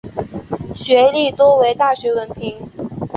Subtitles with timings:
[0.73, 2.57] 学历多为大学文凭。